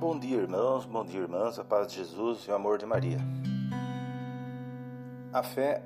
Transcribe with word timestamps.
Bom 0.00 0.18
dia, 0.18 0.38
irmãos, 0.38 0.86
bom 0.86 1.04
dia, 1.04 1.20
irmãs, 1.20 1.58
a 1.58 1.62
paz 1.62 1.88
de 1.88 1.96
Jesus 1.96 2.46
e 2.48 2.50
o 2.50 2.54
amor 2.54 2.78
de 2.78 2.86
Maria. 2.86 3.18
A 5.30 5.42
fé 5.42 5.84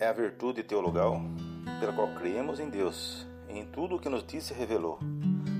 é 0.00 0.08
a 0.08 0.12
virtude 0.12 0.64
teologal 0.64 1.20
pela 1.78 1.92
qual 1.92 2.08
cremos 2.08 2.58
em 2.58 2.68
Deus 2.68 3.24
em 3.48 3.64
tudo 3.64 3.94
o 3.94 4.00
que 4.00 4.08
nos 4.08 4.26
disse 4.26 4.52
e 4.52 4.56
revelou, 4.56 4.98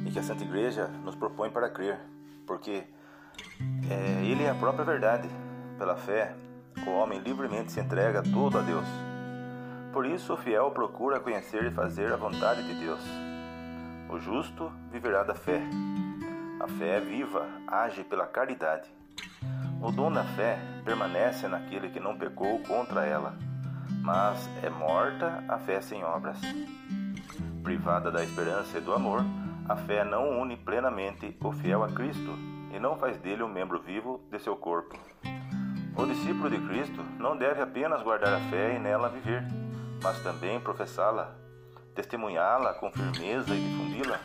e 0.04 0.10
que 0.10 0.18
a 0.18 0.22
Santa 0.24 0.42
Igreja 0.42 0.88
nos 1.04 1.14
propõe 1.14 1.48
para 1.48 1.70
crer, 1.70 2.00
porque 2.44 2.82
é, 3.88 4.24
Ele 4.24 4.42
é 4.42 4.50
a 4.50 4.54
própria 4.56 4.84
verdade. 4.84 5.28
Pela 5.78 5.94
fé, 5.94 6.34
o 6.84 6.90
homem 6.90 7.20
livremente 7.20 7.70
se 7.70 7.78
entrega 7.78 8.20
todo 8.20 8.58
a 8.58 8.62
Deus. 8.62 8.88
Por 9.92 10.06
isso, 10.06 10.34
o 10.34 10.36
fiel 10.36 10.72
procura 10.72 11.20
conhecer 11.20 11.66
e 11.66 11.70
fazer 11.70 12.12
a 12.12 12.16
vontade 12.16 12.64
de 12.64 12.84
Deus. 12.84 13.00
O 14.10 14.18
justo 14.18 14.72
viverá 14.90 15.22
da 15.22 15.36
fé. 15.36 15.62
A 16.62 16.68
fé 16.68 16.98
é 16.98 17.00
viva, 17.00 17.44
age 17.66 18.04
pela 18.04 18.24
caridade. 18.24 18.88
O 19.82 19.90
dom 19.90 20.12
da 20.12 20.22
fé 20.22 20.60
permanece 20.84 21.48
naquele 21.48 21.90
que 21.90 21.98
não 21.98 22.16
pecou 22.16 22.60
contra 22.60 23.04
ela, 23.04 23.34
mas 24.00 24.48
é 24.62 24.70
morta 24.70 25.42
a 25.48 25.58
fé 25.58 25.80
sem 25.80 26.04
obras. 26.04 26.38
Privada 27.64 28.12
da 28.12 28.22
esperança 28.22 28.78
e 28.78 28.80
do 28.80 28.92
amor, 28.92 29.24
a 29.68 29.74
fé 29.74 30.04
não 30.04 30.40
une 30.40 30.56
plenamente 30.56 31.36
o 31.42 31.50
fiel 31.50 31.82
a 31.82 31.88
Cristo 31.88 32.30
e 32.72 32.78
não 32.78 32.96
faz 32.96 33.18
dele 33.18 33.42
um 33.42 33.48
membro 33.48 33.82
vivo 33.82 34.20
de 34.30 34.38
seu 34.38 34.54
corpo. 34.54 34.96
O 35.96 36.06
discípulo 36.06 36.48
de 36.48 36.58
Cristo 36.68 37.02
não 37.18 37.36
deve 37.36 37.60
apenas 37.60 38.04
guardar 38.04 38.34
a 38.34 38.40
fé 38.50 38.76
e 38.76 38.78
nela 38.78 39.08
viver, 39.08 39.44
mas 40.00 40.22
também 40.22 40.60
professá-la, 40.60 41.34
testemunhá-la 41.92 42.72
com 42.74 42.92
firmeza 42.92 43.52
e 43.52 43.60
difundi-la 43.60 44.20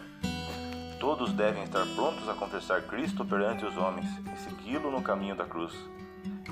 Todos 0.99 1.31
devem 1.31 1.63
estar 1.63 1.85
prontos 1.95 2.27
a 2.27 2.33
confessar 2.33 2.81
Cristo 2.83 3.23
perante 3.23 3.65
os 3.65 3.77
homens 3.77 4.07
e 4.33 4.37
segui-lo 4.39 4.89
no 4.89 5.01
caminho 5.01 5.35
da 5.35 5.45
cruz, 5.45 5.73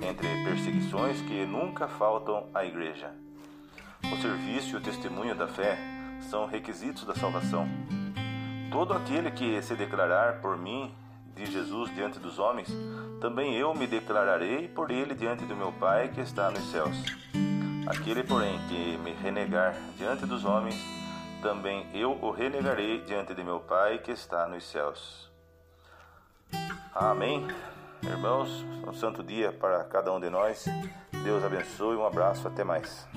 entre 0.01 0.27
perseguições 0.43 1.19
que 1.21 1.45
nunca 1.45 1.87
faltam 1.87 2.47
à 2.53 2.63
Igreja. 2.63 3.11
O 4.03 4.17
serviço 4.17 4.75
e 4.75 4.77
o 4.77 4.81
testemunho 4.81 5.33
da 5.33 5.47
fé 5.47 5.77
são 6.29 6.45
requisitos 6.45 7.05
da 7.05 7.15
salvação. 7.15 7.67
Todo 8.71 8.93
aquele 8.93 9.31
que 9.31 9.61
se 9.63 9.75
declarar 9.75 10.41
por 10.41 10.57
mim 10.57 10.93
de 11.35 11.45
Jesus 11.45 11.93
diante 11.95 12.19
dos 12.19 12.37
homens, 12.37 12.69
também 13.19 13.55
eu 13.55 13.73
me 13.73 13.87
declararei 13.87 14.67
por 14.67 14.91
ele 14.91 15.15
diante 15.15 15.43
do 15.45 15.55
meu 15.55 15.71
Pai 15.71 16.09
que 16.09 16.21
está 16.21 16.51
nos 16.51 16.69
céus. 16.71 16.95
Aquele, 17.87 18.23
porém, 18.23 18.59
que 18.67 18.97
me 18.97 19.11
renegar 19.13 19.75
diante 19.97 20.25
dos 20.25 20.45
homens, 20.45 20.75
também 21.41 21.89
eu 21.93 22.11
o 22.21 22.31
renegarei 22.31 23.01
diante 23.01 23.33
de 23.33 23.43
meu 23.43 23.59
Pai 23.59 23.99
que 23.99 24.11
está 24.11 24.47
nos 24.47 24.63
céus. 24.69 25.31
Amém. 26.93 27.47
Irmãos, 28.03 28.63
um 28.87 28.93
santo 28.93 29.23
dia 29.23 29.51
para 29.51 29.83
cada 29.83 30.13
um 30.13 30.19
de 30.19 30.29
nós. 30.29 30.65
Deus 31.23 31.43
abençoe. 31.43 31.95
Um 31.95 32.05
abraço. 32.05 32.47
Até 32.47 32.63
mais. 32.63 33.07